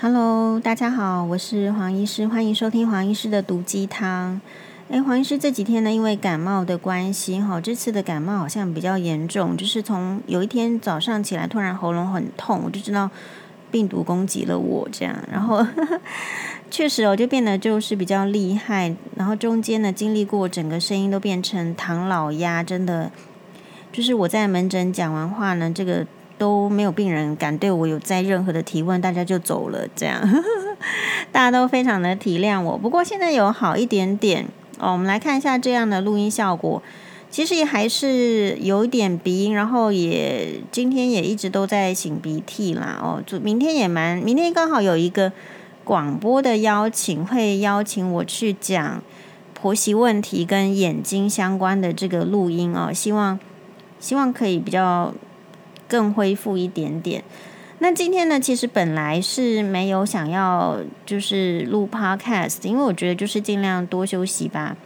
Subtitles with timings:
[0.00, 4.40] Hello，大家好，我是黄医师，欢迎收听黄医师的毒鸡汤。
[4.90, 13.10] 诶，黄医师这几天呢，因为感冒的关系，哈，这次的感冒好像比较严重，就是从有一天早上起来突然喉咙很痛，我就知道
[13.72, 16.00] 病毒攻击了我，这样，然后呵 呵
[16.70, 23.10] 确实我就变得就是比较厉害，然后中间呢经历过整个声音都变成唐老鸭，真的
[23.90, 26.06] 就是我在门诊讲完话呢，这个。
[26.38, 30.22] 都没有病人敢对我有再任何的提问，大家就走了，这样，
[31.32, 32.78] 大家都非常的体谅我。
[32.78, 34.46] 不过现在有好一点点
[34.78, 36.80] 哦，我们来看一下这样的录音效果，
[37.28, 45.32] 其实也还是有一点鼻音，然后也今天也一直都在擤鼻涕啦哦，就明天也蛮，明天刚好有一个
[45.82, 49.02] 广播的邀请，会邀请我去讲
[49.54, 53.38] 婆媳问题跟眼睛相关的这个录音哦，希望
[53.98, 55.12] 希望可以比较。
[55.88, 57.24] 更恢复一点点。
[57.80, 64.76] 那今天呢，其实本来是没有想要就是录 podcast，因为我觉得就是尽量多休息吧。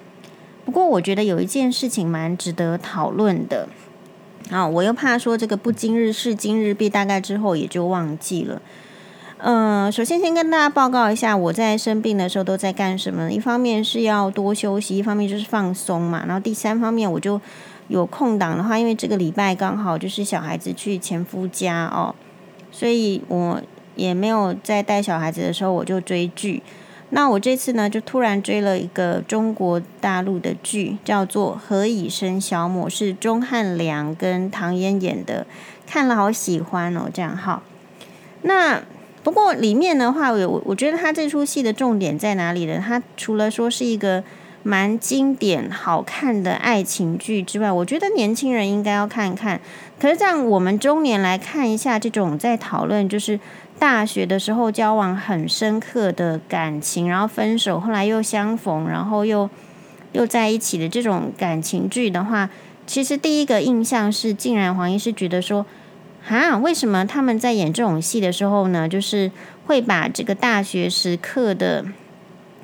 [0.66, 3.66] 不过我觉得有一件事情蛮值得讨论的
[4.50, 8.60] 啊，我又怕说这个不今日事今日毕，大概之后也就忘记了。
[9.38, 13.32] 嗯，首先先跟大家报告一下，我在生病的时候都在干什么。
[13.32, 16.24] 一方面是要多休息，一方面就是放松嘛。
[16.26, 17.40] 然后第三方面我就。
[17.92, 22.14] 有空档的话，因为这个礼拜刚好就是小孩子去前夫家哦，
[22.70, 23.60] 所以我
[23.96, 26.62] 也没有在带小孩子的时候我就追剧。
[27.10, 35.46] 那我这次呢，就突然追了一个中国大陆的剧，叫做《何以笙箫默》，是钟汉良跟唐嫣演的，
[35.86, 37.62] 看了好喜欢哦，这样好。
[38.40, 38.82] 那
[39.22, 42.82] 不过里面的话，我我觉得他这出戏的重点在哪里呢？
[42.82, 44.24] 他除了说是一个。
[44.62, 49.60] 蛮经典、好看的爱情剧之外，我觉得年轻人应该要看看。
[50.00, 53.40] 可是这样，我们中年来看一下这种在讨论，就是
[53.78, 59.50] 大学的时候交往很深刻的感情，然后分手，后来又相逢，然后又
[60.12, 62.48] 又在一起的这种感情剧的话，
[62.86, 65.66] 其实第一个印象是，竟然黄医师觉得说，
[66.28, 69.30] 啊，为什么他们在演这种戏的时候呢，就是
[69.66, 71.84] 会把这个大学时刻的。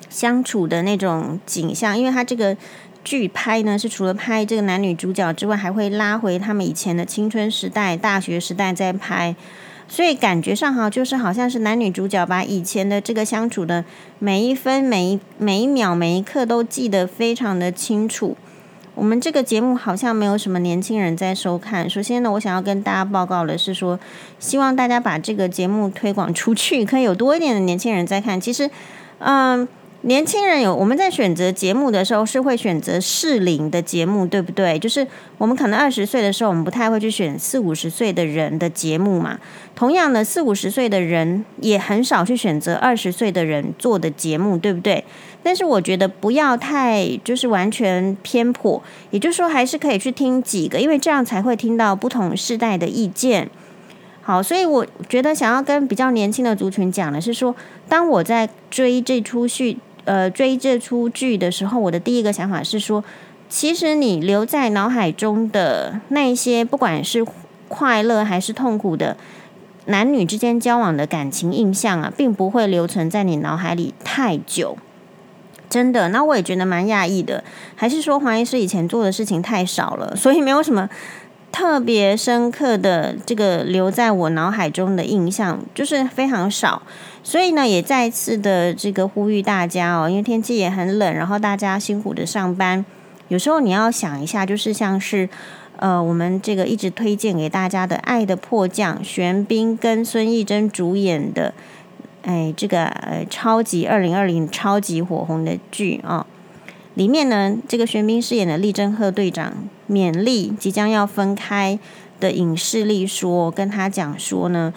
[0.09, 2.57] 相处的那种景象，因为他这个
[3.05, 9.35] 剧拍呢，是除了拍这个男女主角之外，还会拉回他们以前的青春时代、大学时代在拍，
[9.89, 13.85] 所以感觉上哈，就是好像是男女主角把以前的这个相处的
[14.19, 18.37] 每一分、每一每一秒、每一刻都记得非常的清楚。
[18.95, 21.89] 我们这个节目好像没有什么年轻人在收看。
[21.89, 23.99] 首先呢，我想要跟大家报告的是说，
[24.39, 28.39] 希望大家把这个节目推广出去，可以有多一点的年轻人在看。
[28.39, 28.69] 其实，
[29.21, 29.67] 嗯。
[30.03, 34.79] 年轻人有我们在选择节目的时候是会选择适龄的节目，对不对？
[34.79, 35.05] 就是
[35.39, 39.41] 我们可能二十岁的时候，我们不太会去选四五十岁的人的节目嘛。
[39.75, 45.03] 同样的，四五十岁的人也很少去选择二十岁的人做的节目，对不对？
[45.43, 48.81] 但是我觉得不要太就是完全偏颇，
[49.11, 53.51] 也就是说还是可以去听几个，因为这样才会听到不同世代的意见。
[54.23, 57.57] 好，所以我觉得想要跟比较年轻的族群讲的是说，
[57.89, 59.77] 当我在追这出戏。
[60.09, 63.05] 呃，追这出剧的时候，我的第一个想法是说，
[63.51, 67.23] 其实你留在脑海中的那些，不管是
[67.69, 69.19] 快乐还是痛苦的
[69.85, 74.79] 男女之间交往的感情印象啊，并不会留存在你脑海里太久。
[75.69, 77.45] 真的，那我也觉得蛮讶异的，
[77.77, 80.89] 还是说黄医师以前做的事情太少了，所以没有什么
[81.51, 86.83] 特别深刻的这个留在我脑海中的印象，就是非常少。
[87.25, 92.85] 所以呢，也再次的这个呼吁大家哦，因为天气也很冷，然后大家辛苦的上班，
[93.29, 95.29] 有时候你要想一下，就是像是
[95.77, 101.53] 呃，我们这个一直推荐给大家的《爱的迫降》，玄彬跟孙艺珍主演的，
[102.23, 106.27] 哎，这个呃超级二零二零超级火红的剧啊，哦，
[106.95, 109.53] 里面呢，这个玄彬饰演的李正赫队长
[109.91, 111.79] 勉励即将要分开
[112.21, 114.73] 的影视力说，跟他讲说呢，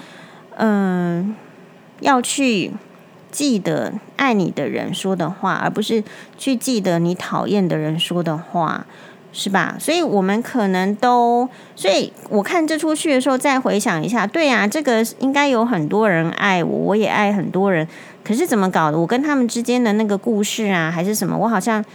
[0.58, 1.36] 嗯。
[2.02, 2.72] 要去
[3.32, 6.04] 记得爱你的人说的话，而不是
[6.36, 8.88] 去记得你讨厌的人说的话，
[9.32, 9.76] 是吧？
[9.80, 17.88] 所以我们可能都，所以我看这出戏的时候，再回想一下，对呀，这个应该有很多人爱我，我也爱很多人，
[18.24, 18.98] 可是怎么搞的？
[18.98, 21.86] 我跟他们之间的那个故事啊，还是什么，我好像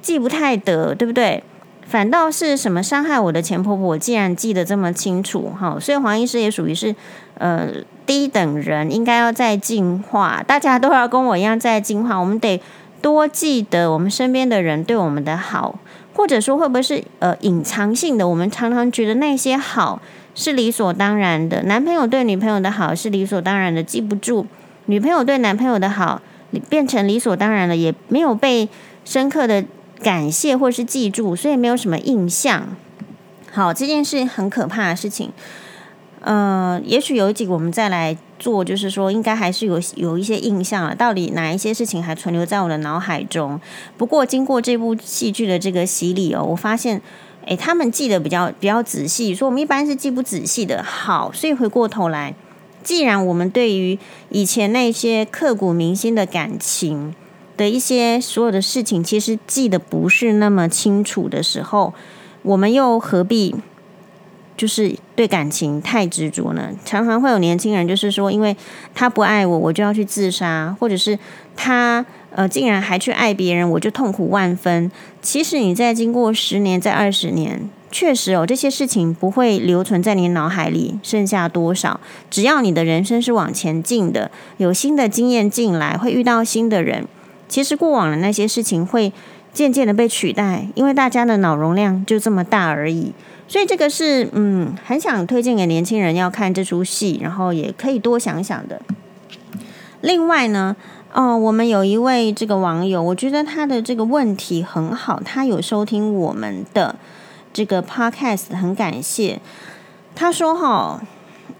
[0.00, 1.42] 记不太得，对不对？
[1.86, 5.78] 反倒是什么伤害我的前婆婆，我竟然记得这么清楚，哈！
[5.80, 6.94] 所以黄医师也属于是
[7.38, 7.68] 呃
[8.04, 10.42] 低等人，应该要再进化。
[10.46, 12.60] 大家都要跟我一样再进化，我们得
[13.00, 15.78] 多记得我们身边的人对我们的好，
[16.14, 18.26] 或者说会不会是呃隐藏性的？
[18.26, 20.02] 我们常常觉得那些好
[20.34, 24.46] 是理所当然的，男朋友对女朋友的好是理所当然的，记不住。
[24.86, 26.20] 女朋友对男朋友的好
[26.68, 28.68] 变成理所当然了，也没有被
[29.04, 29.64] 深刻的
[30.00, 32.68] 感谢或是记住，所以没有什么印象。
[33.50, 35.32] 好，这件事很可怕的事情。
[36.20, 43.60] 呃，也许有一集我们再来做，就是说应该还是有有一些印象了，到底哪一些事情还存留在我的脑海中？
[43.96, 47.00] 不过经过这部戏剧的这个洗礼哦，我发现，
[47.44, 50.82] 诶，他们记得比较比较仔细，说我们一般是记不仔细的。
[50.82, 52.34] 好，所以回过头来，
[52.82, 53.96] 既然我们对于
[54.30, 57.14] 以前那些刻骨铭心的感情
[57.56, 61.94] 的一些所有的事情，其实记得不是那么清楚的时候，
[62.42, 63.54] 我们又何必？
[64.56, 68.56] 就是对感情太执着呢，常常会有年轻人就是说，因为
[68.94, 71.18] 他不爱我，我就要去自杀，或者是
[71.54, 74.90] 他呃竟然还去爱别人，我就痛苦万分。
[75.20, 82.00] 其实你在经过十年、在二十年，确实哦，这些事情不会留存在你脑海里，剩下多少？
[82.30, 87.06] 只要你的人生是往前进的，有新的经验进来，会遇到新的人，
[87.48, 89.12] 其实过往的那些事情会
[89.52, 93.12] 渐渐的被取代，因为大家的脑容量就这么大而已。
[93.48, 98.82] 所以这个是嗯，很想推荐给年轻人要看这出戏，然后也可以多想想的。
[100.00, 100.74] 另外呢，
[101.12, 106.96] 哦，我们有一位这个网友，我觉得他的这个问题很好，他有收听我们的
[107.52, 109.40] 这个 podcast，很感谢。
[110.14, 111.00] 他说：“哈，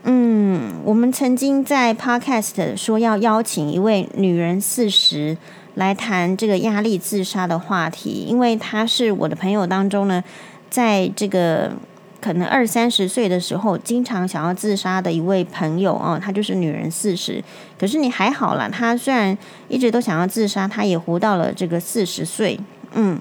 [0.09, 5.37] 嗯，我们曾经在 podcast 说要邀请一位女人四十
[5.75, 10.23] 来谈这个压力自杀的话题，因为她是我的朋友当中呢。”
[10.69, 11.73] 在这个
[12.21, 17.43] 可能二三十岁的时候，经常想要自杀的一位朋友哦，她就是女人四十。
[17.79, 19.37] 可是你还好了，她虽然
[19.69, 22.59] 一直都想要自杀，她也活到了这个四十岁。
[22.95, 23.19] 嗯，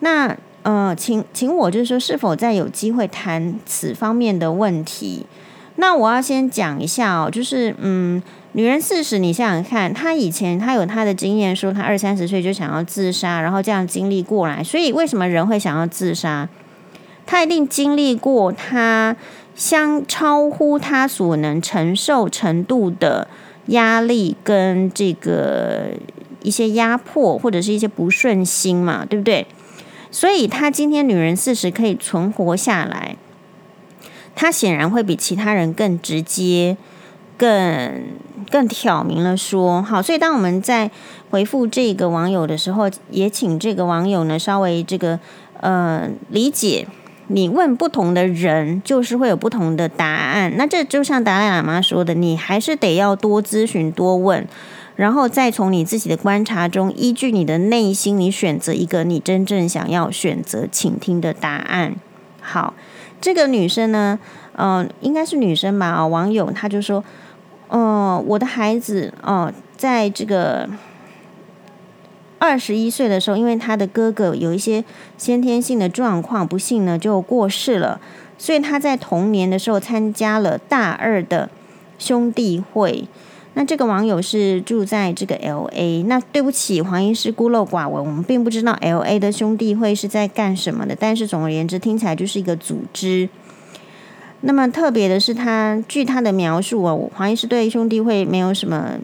[0.00, 5.26] 那呃，请请我就是说，是否再有机会谈此方面的问题？
[5.76, 8.22] 那我要先讲一下哦，就是嗯，
[8.52, 16.48] 女人四十，你想想看，她以前她有她的经验，说她二三十岁就想要自杀，然后这样经历过来，所以为什么人会想要自杀？
[17.26, 19.16] 她一定经历过她
[19.54, 23.26] 相超乎她所能承受程度的
[23.66, 25.90] 压力跟这个
[26.42, 29.46] 一些压迫或者是一些不顺心嘛，对不对？
[30.10, 33.16] 所以她今天女人四十可以存活下来，
[34.34, 36.76] 他显然会比其他人更直接、
[37.38, 38.02] 更
[38.50, 39.82] 更挑明了说。
[39.82, 40.90] 好，所以当我们在
[41.30, 45.18] 回复这个网友的时候，也请这个网友呢稍微这个
[45.60, 46.86] 呃理解。
[47.28, 50.52] 你问不同的人，就是会有不同的答案。
[50.58, 54.46] 那这就像达赖喇嘛说的，你还是得要多咨询、多问，
[54.96, 61.94] 然后再从你自己的观察中，依据你的内心，你选择一个你真正想要选择、倾听的答案。
[62.42, 62.74] 好，
[63.24, 64.18] 这个女生呢，
[64.58, 65.86] 嗯、应该是女生吧？
[65.86, 67.02] 啊，网友他就说，
[67.68, 70.68] 哦、呃，我的孩子，哦、在这个。
[72.38, 74.84] 二十一岁的时候，因为他的哥哥有一些
[75.16, 77.98] 先天性的状况，不幸呢就过世了，
[78.36, 81.48] 所以他在童年的时候参加了大二的
[81.98, 83.08] 兄弟会。
[83.54, 86.04] 那这个网友是住在这个 LA。
[86.06, 90.96] 那对不起，黄医师孤陋寡闻，我们并不知道 LA 的兄弟会是在干什么的。
[90.98, 93.28] 但是总而言之，听起来就是一个组织。
[94.42, 98.98] 那么特别的是他，据他的描述啊，黄医师对兄弟会没有什么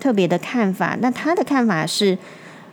[0.00, 0.96] 特别的看法。
[1.00, 2.16] 那他的看法是。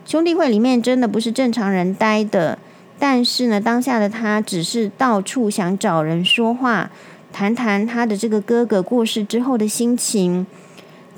[0.08, 2.56] 兄弟会里面真的不是正常人待的，
[2.96, 6.88] 但是呢，当下的他只是到处想找人说话，
[7.32, 10.46] 谈谈他的这个哥哥过世之后的心情。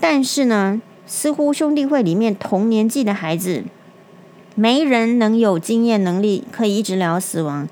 [0.00, 3.64] 但是呢，似乎兄弟会里面同年纪的孩子，
[4.54, 7.68] 没人能有经验能力可以一直聊死亡。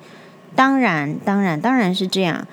[0.54, 2.46] 当然，当然，当然是这样。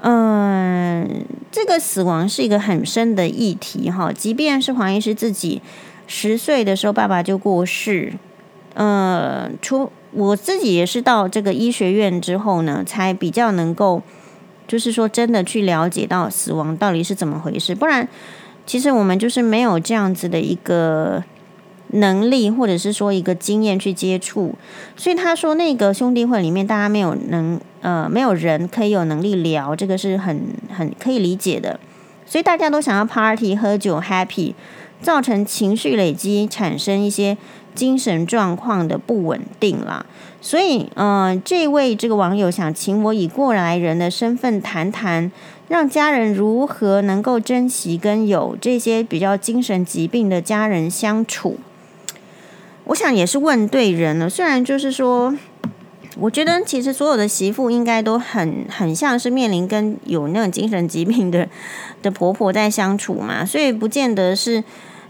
[0.00, 5.62] 嗯，这个死亡是一个很深的议题哈，即便是黄医师自己。
[6.06, 8.12] 十岁的时候，爸爸就过世。
[8.74, 14.02] 呃，出我自己也是到这个医学院之后呢，才比较能够，
[14.68, 17.74] 就是说真的去了解到死亡到底是怎么回事。
[17.74, 18.06] 不然，
[18.66, 21.22] 其实我们就是没有这样子的一个
[21.88, 24.54] 能力，或者是说一个经验去接触。
[24.96, 31.78] 所以他说，那个兄弟会里面大家没有能，呃，没有人可以有能力聊，这个是很很可以理解的。
[32.26, 34.54] 所以大家都想要 party 喝酒 happy。
[35.02, 37.36] 造成情绪累积，产生一些
[37.74, 40.06] 精神状况的不稳定啦。
[40.40, 45.30] 所以，嗯、呃，这位这个网友想请我以过来人的身份谈谈，
[45.68, 51.58] 让家人如何能够珍惜跟有这些比较精神疾病的家人相处。
[52.84, 54.28] 我想也是问对人了。
[54.28, 55.34] 虽然就是说，
[56.18, 61.48] 我觉得其实所有的媳妇应该都很很像是面临跟有那种精神疾病的
[62.02, 64.62] 的婆婆在相处嘛，所以不见得是。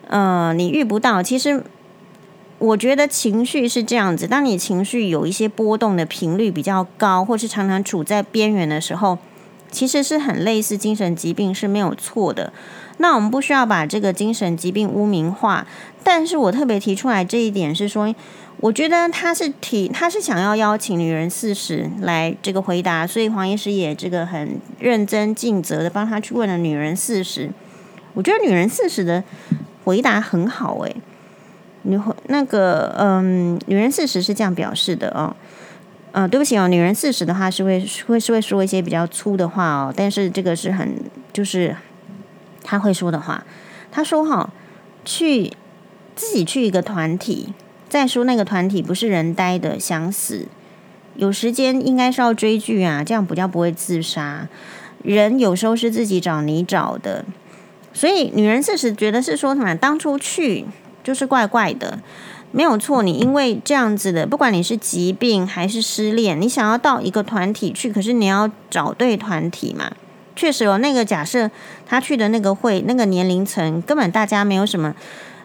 [0.06, 1.22] 呃，你遇不到。
[1.22, 1.64] 其实
[2.58, 9.16] 我觉得情绪是这样子，当你情绪有一些波动的频率比较高，或是常常处在边缘的时候，
[9.74, 12.52] 其实是很类似精神疾病是没有错的。
[12.98, 15.66] 那我们不需要把这个精神疾病污名化，
[16.04, 18.14] 但是我特别提出来这一点是说，
[18.60, 27.50] 我觉得他是提，他是想要邀请女人四十来这个回答，所以黄医师也这个很认真尽责的帮他去问了女人四十。
[28.14, 29.24] 我觉得女人四十的
[29.82, 30.96] 回答很好诶，
[31.82, 35.34] 女那个嗯，女人四十是这样表示的哦，
[36.14, 40.94] 呃，对不起哦，女人四十的话是会会是会说一些比较粗的话哦，但是这个是很
[41.32, 41.76] 就是。
[42.66, 43.44] 他会说的话，
[43.92, 44.48] 他说：“哈，
[45.04, 45.52] 去
[46.16, 47.52] 自己去一个团体，
[47.90, 50.48] 再说那个团体不是人呆的想死，
[51.14, 54.48] 有时间应该是要追剧啊，这样比较不会自杀。
[55.02, 57.26] 人有时候是自己找你找的，
[57.92, 59.74] 所以女人四十觉得是说什么？
[59.74, 60.64] 当初去
[61.02, 61.98] 就是怪怪的，
[62.54, 63.02] 没有错。
[63.02, 69.90] 你因为这样子的，不管你是疾病还是失恋，你想要到一个团体去，可是你要找对团体嘛。”
[70.36, 71.50] 确实有那个假设，
[71.84, 74.94] 他去的那个会，那个年龄层根本大家没有什么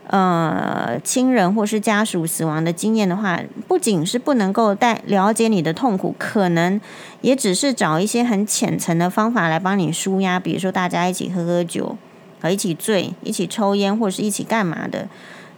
[0.08, 6.80] 呃亲人或是家属死亡的经验的话，不仅是不能够带了解你的痛苦，可能
[7.22, 11.96] 也只是找一些很浅层的方法来帮你舒压，比如说大家一起喝喝酒，
[12.42, 15.08] 和一起醉，一起抽烟，或者是一起干嘛的。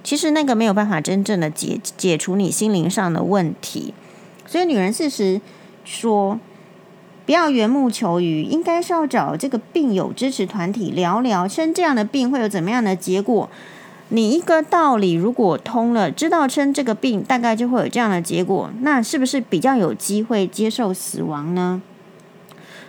[0.03, 3.93] 其实那个没有办法真正的解解除你心灵上的问题，
[4.45, 5.41] 所以女人四十
[5.83, 6.39] 说。
[7.23, 13.47] 不要缘木求鱼，应该是要找这个病友支持团体聊聊，生这样的病会有怎么样的结果。
[14.09, 21.81] 你一个道理如果通了，知道生这个病大概就会有这样的结果，那是不是比较有机会接受死亡呢？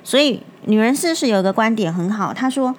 [0.02, 2.75] 所以女人四十有一个观点很好，她说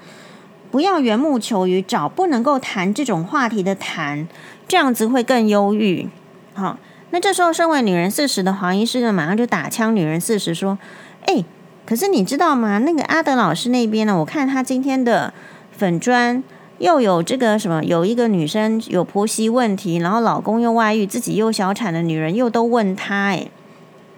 [0.74, 4.28] 不要缘木求鱼，找不能够谈这种话题的谈，
[4.68, 6.10] 这样子会更忧郁。
[6.56, 6.80] 好，
[7.12, 10.80] 那这时候身为女人四十的黄医师呢，马上就打枪女人四十说。
[11.28, 11.46] 哎，
[11.86, 12.80] 可是你知道吗？
[12.80, 14.18] 那个阿德老师那边呢？
[14.18, 15.32] 我看他今天的
[15.72, 16.44] 粉专
[16.80, 23.46] 又有这个什么，有一个女生有婆媳问题，然后老公又外遇，自己又小产的女人又都问他，哎，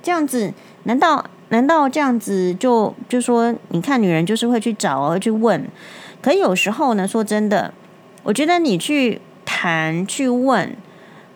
[0.02, 5.68] 这样子，难道难道这样子就就说，你看女人就是会去找而去问？
[6.26, 7.72] 可有时候呢，说真的，
[8.24, 10.76] 我觉得你去谈去问。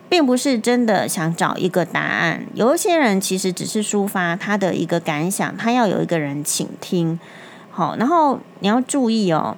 [0.10, 7.20] 并不是真的想找一个答案，有一些人其实只是抒发他的一个感想，他要有一个人倾听。
[7.70, 9.56] 好，然后你要注意哦，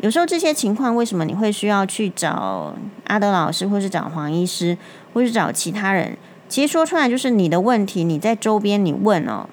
[0.00, 2.74] 有时候这些情况为什么你会需要去找
[3.06, 4.76] 阿德老师，或是找黄医师，
[5.12, 6.18] 或是找其他人？
[6.48, 9.48] 其实说出来就是你的问题，你在周边你问哦，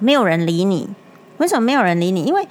[0.00, 0.90] 没有人理你。
[1.38, 2.24] 为什么没有人理你？
[2.24, 2.46] 因为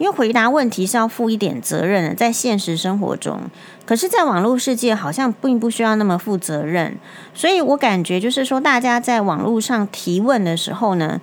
[0.00, 3.38] 因为回答问题是要负一点责任的，在现实生活中，
[3.84, 6.96] 可是，在网络世界好像并不需要那么负责任，
[7.34, 11.20] 所以我感觉就是说，大家在网络上提问的时候呢，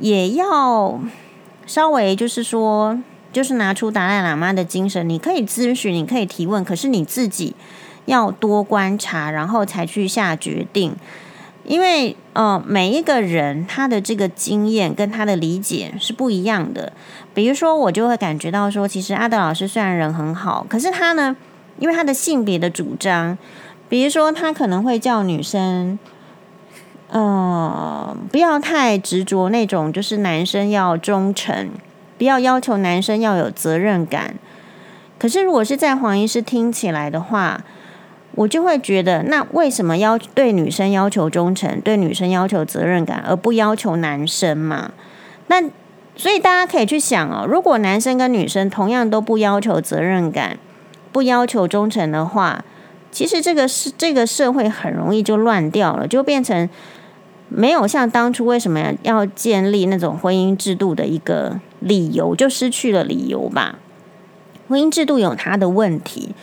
[0.00, 0.98] 也要
[1.66, 2.98] 稍微就是说，
[3.32, 7.54] 就是拿出达赖喇嘛的精神，你可以咨询，你可以提问，可是你自己
[8.06, 10.96] 要多观察，然后才去下决定。
[11.66, 16.92] 因为呃，每一个人他的这个经验跟他的理解是不一样的。
[17.34, 21.36] 比如说，我就会感觉到说，其实阿德老师虽然人很好，可是他呢，
[21.78, 23.36] 因为他的性别的主张，
[23.88, 25.98] 比如说他可能会叫女生，
[27.10, 31.70] 呃，不要太执着那种，就是男生要忠诚，
[32.16, 34.36] 不要要求男生要有责任感。
[35.18, 37.64] 可是如果是在黄医师听起来的话，
[38.36, 44.92] 我就会觉得，那为什么要对女生要求忠诚，对女生要求责任感，而不要求男生嘛？
[45.48, 45.62] 那
[46.14, 50.58] 所以大家可以去想哦，如果男生跟女生同样都不要求责任感，
[51.12, 52.64] 不要求忠诚的话，
[53.10, 56.68] 其实这个是这个社会很容易就乱掉了，就变成
[57.48, 63.78] 没有像当初为什么要建立那种婚姻制度的一个理由，就失去了理由吧。
[64.68, 66.34] 婚姻制度有它的问题。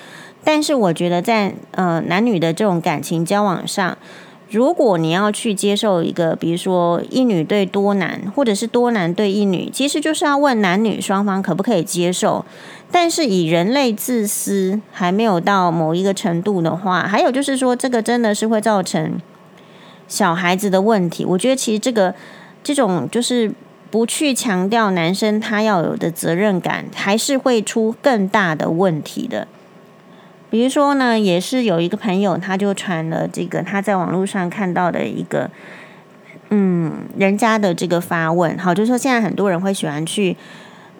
[0.43, 3.97] 但是我觉得在呃男女的这种感情交往上，
[4.49, 12.45] 如果你要去接受一个，比如说一女对多男，或者是多男对一女，其实就是要问男女双方可不可以接受。
[12.91, 19.19] 但是以人类自私还没有到某一个程度的话，还有就是说这个真的是会造成
[20.07, 21.25] 小孩子的问题。
[21.25, 22.13] 我觉得其实这个
[22.61, 23.51] 这种就是
[23.89, 29.47] 不去强调男生他要有的责任感，还是会出更大的问题的。
[30.53, 35.49] 比如说呢，也是有一个朋友，他就传了这个他在网络上看到的一个，
[36.51, 40.37] 嗯，人家的这个发问，好，就是说现在很多人会喜欢去，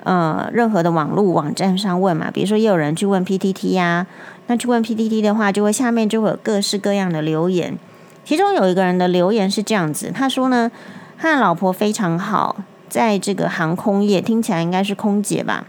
[0.03, 4.07] 呃任何的网络网站上问嘛，比如说也有人去问 PTT 呀、
[4.47, 7.77] 那去问 PTT 的话，就会下面就会有各式各样的留言。
[8.25, 10.71] 其中有一个人的留言是这样子，他说呢，
[11.19, 12.55] 他的老婆非常好，
[12.89, 15.67] 在这个航空业，听起来应该是空姐吧，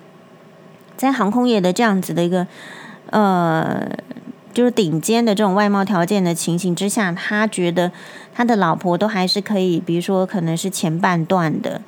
[0.96, 2.46] 在航空业的这样子的一个
[3.14, 3.88] 呃，
[4.52, 7.92] 就是顶尖的这种外貌条件的情形之下，他觉得
[8.34, 11.80] 他的老婆都还是可以，比如说可能是前半段的，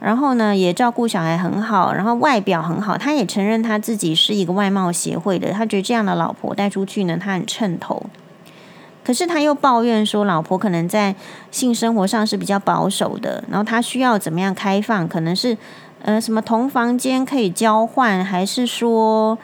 [0.00, 8.06] 然后呢也照顾小孩很好，然后外表很好，他也承认他自己是一个外貌协会的，他觉得这样的老婆带出去呢，他很称头。
[9.04, 11.14] 可是他又抱怨说，老婆可能在
[11.50, 15.06] 性生活上是比较保守的，然后他需要怎么样开放？
[15.06, 15.58] 可能是
[16.00, 19.38] 呃什么同房间可以交换，还是说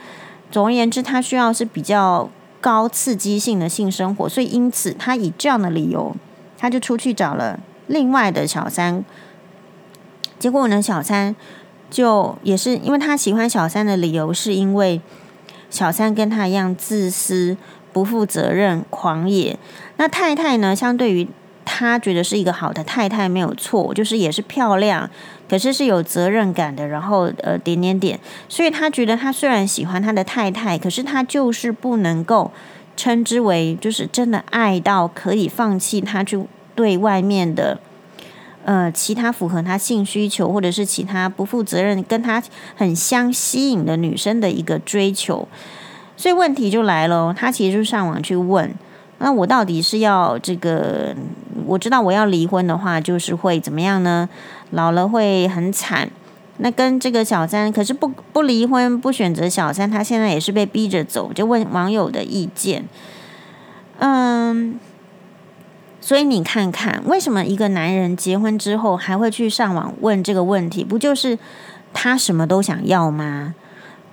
[0.50, 2.28] 总而言之，他需要是比较
[2.60, 4.28] 高刺激性的性生活？
[4.28, 6.14] 所以因此他以这样的理由，
[6.58, 9.04] 他就出去找了另外的小三。
[10.38, 11.36] 结果呢，小三
[11.90, 15.00] 就也是因为他喜欢小三的理由，是因为
[15.70, 17.56] 小三跟他一样自私。
[17.92, 19.58] 不负责任、狂野。
[19.96, 20.76] 那太太呢？
[20.76, 21.26] 相对于
[21.64, 25.10] 他觉得是一个好的太太，没有错，就是也是漂亮，
[25.50, 26.86] 可是是有责任感的。
[26.86, 28.20] 然后呃，点点点。
[28.48, 32.52] 所以他觉得他虽然喜欢他的太太，可是他就是不能够
[32.96, 36.42] 称之为就是真的爱到可以放弃他去
[36.74, 37.78] 对外面的
[38.64, 42.42] 呃其他符合他性需求或者是其他不负责任、跟他
[42.76, 45.48] 很相吸引的女生的一个追求。
[46.16, 48.72] 所以问题就来了，他其实就上网去问，
[49.18, 51.14] 那我到底是要这个？
[51.66, 54.28] 我知道我要离婚的话，就是会怎么样呢？
[54.70, 56.10] 老了会很惨。
[56.62, 61.32] 那跟这个小三，可是不不离婚，不选择小三，他现在也是被逼着走。
[61.32, 62.84] 就问网友的意见，
[63.98, 64.78] 嗯，
[66.02, 70.84] 所以你看看，为什么一个男人结婚之后还会去上网问这个问题？
[70.84, 71.38] 不就是
[71.94, 73.54] 他什么都想要吗？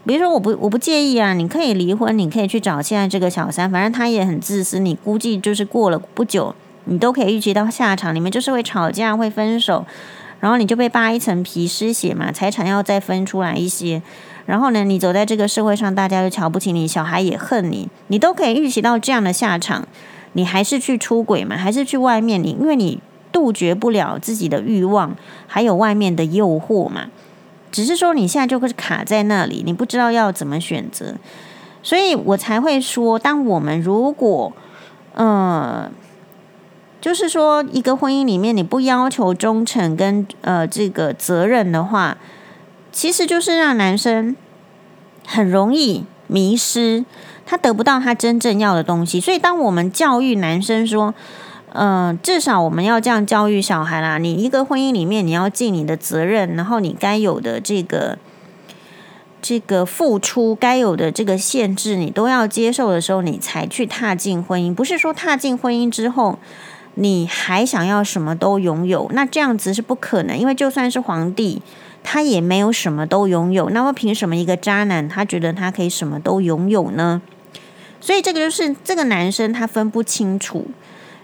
[0.05, 4.79] 比如说，我不我不介意啊，你可以离婚，你可以去找现在这个小三，反正他也很自私。
[4.79, 6.55] 你估计就是过了不久，
[6.87, 9.85] 你都可以预期到下场，你们就是会吵架、会分手，
[10.39, 14.01] 然后你就被扒一层皮、失血嘛，财产要再分出来一些。
[14.45, 19.87] 然后呢，你走在这个社会上，大家就瞧不起你，小孩也恨你，你都可以预期到这样的下场。
[20.33, 22.41] 你还是去出轨嘛，还是去外面？
[22.43, 22.99] 你因为你
[23.31, 25.15] 杜绝不了自己的欲望，
[25.47, 27.07] 还有外面的诱惑嘛。
[27.71, 31.15] 只是说你现在就会卡在那里，你不知道要怎么选择，
[31.81, 34.53] 所以我才会说，当我们如果，
[35.15, 35.89] 呃，
[37.07, 42.17] 就是说一个婚姻里面你不要求忠诚跟呃这个责任的话，
[42.91, 44.35] 其实就是让男生
[45.25, 47.05] 很容易迷失，
[47.45, 49.21] 他得不到他真正要的东西。
[49.21, 51.13] 所以当我们教育男生说，
[51.71, 54.17] 嗯、至少我们要这样教育小孩啦。
[54.17, 58.17] 你一个婚姻里面，你要尽你的责任，然后你该有的这个
[59.41, 64.75] 这个付出，该有的这个限制，你都要接受的时候，你才去踏进婚姻。
[64.75, 66.37] 不是说踏进婚姻之后，
[66.97, 70.37] 你还想要什么都拥有，那这样子是不可能。
[70.37, 71.61] 因为就算是皇帝，
[72.03, 73.69] 他也没有什么都拥有。
[73.69, 77.21] 那么凭什么一个渣男，他觉得他可以什么都拥有呢？
[78.01, 80.67] 所以这个就是这个男生他分不清楚。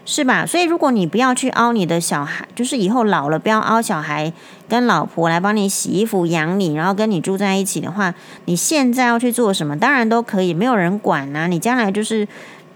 [0.06, 0.44] 是吧？
[0.44, 4.30] 所以如果你不要去凹你的小孩，就是以后老了不要凹小孩
[4.68, 9.78] 跟老婆来帮你洗衣服养你，然后跟你住在一起的话，你现在要去做什么？
[9.78, 11.46] 当然都可以，没有人管呐、啊。
[11.46, 12.28] 你将来就是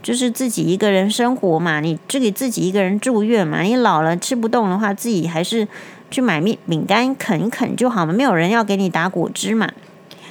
[0.02, 3.62] 就是自己一个人生活嘛，你这里自己一个人住院嘛。
[3.62, 5.66] 你老了吃不动的话，自己还是
[6.10, 8.12] 去买面饼干啃一啃就好嘛。
[8.12, 9.68] 没有人要给你打果汁嘛。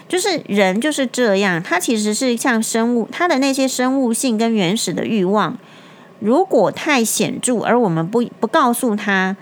[0.08, 5.58] 就是人就是这样，他其实是像生物，他的那些生物性跟原始的欲望。
[6.20, 9.36] 如果太显著，而我们不不告诉他，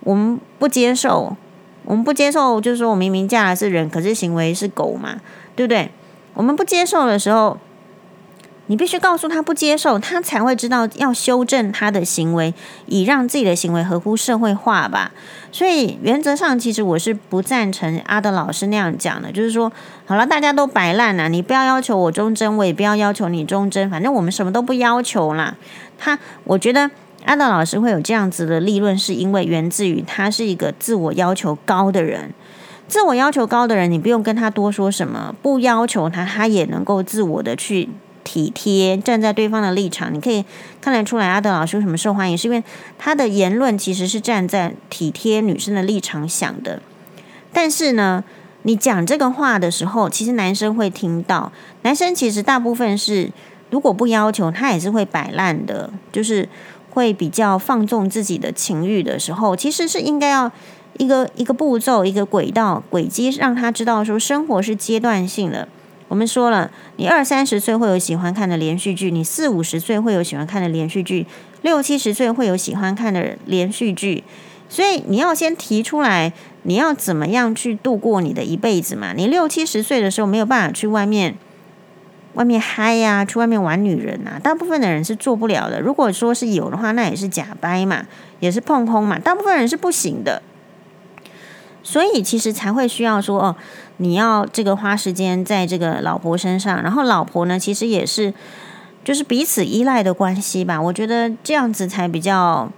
[0.00, 1.36] 我们不接受，
[1.84, 5.20] 我们不接受，就是说我明明嫁的是人，可是行为是狗嘛，
[5.54, 5.88] 对不对？
[6.34, 7.56] 我们不接受的时候。
[8.70, 12.54] 你必须告诉他不接受，他才会知道要修正他的行为，
[12.86, 15.10] 以让自己的行为合乎社会化吧。
[15.50, 19.72] 所以原则上，其实我是不赞成阿德老师那样讲的，就是说，
[20.06, 25.56] 好了，大家都摆烂了，你不要要求我忠贞，我也不要要求你忠贞，反正我们什么都不要求啦。
[25.98, 26.88] 他，我觉得
[27.24, 32.32] 阿德老师会有这样子的立论，是因为源自于他是一个自我要求高的人。
[32.86, 37.88] 自我要求高的人，你不用跟他多说什么，不要求他，他也能够自我的去。
[38.24, 40.44] 体贴，站在对方的立场，你可以
[40.80, 42.62] 看得出来，阿德老师为什么受欢迎，是因为
[42.98, 46.80] 他的言论其实是站在体贴女生的立场想的。
[47.52, 48.22] 但是呢，
[48.62, 51.50] 你讲这个话的时候，其实男生会听到。
[51.82, 53.30] 男生其实大部分是，
[53.70, 56.48] 如果不要求，他也是会摆烂的，就是
[56.90, 60.52] 会比较放纵自己的情欲的时候，其实是应该要
[60.98, 65.66] 一个一个步骤，一个轨道轨迹，让他知道说生活是阶段性的。
[66.10, 71.24] 我们说了，你二三十岁会有喜欢看的连续剧，你四五十岁会有喜欢看的连续剧，
[71.62, 74.24] 六七十岁会有喜欢看的连续剧。
[74.68, 76.32] 所以你要先提出来，
[76.64, 79.12] 你要怎么样去度过你的一辈子嘛？
[79.12, 81.36] 你六七十岁的时候没有办法去外面，
[82.34, 85.80] 外面嗨呀，去外面玩女人呐，大部分的人是做不了的。
[85.80, 88.04] 如果说是有的话，那也是假掰嘛，
[88.40, 90.42] 也是碰空嘛，大部分人是不行的。
[91.82, 93.56] 所以其实才会需要说哦，
[93.96, 98.32] 你要这个花时间在这个老婆身上，然后老婆呢，其实也是
[99.02, 100.80] 就是彼此依赖的关系吧。
[100.80, 102.70] 我觉得这样子才比较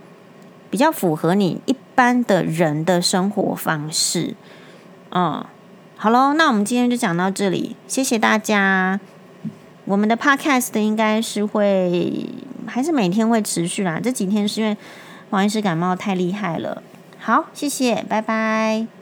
[0.70, 4.34] 比较符合你一般的人的生活方式。
[5.10, 5.44] 嗯，
[5.96, 9.00] 好喽，那我们今天就讲到这里，谢谢大家。
[9.84, 12.24] 我们的 podcast 应该是会
[12.66, 14.76] 还是每天会持续啦，这几天是因为
[15.30, 16.80] 王医师感冒太厉害了。
[17.24, 19.01] 好，谢谢，拜拜。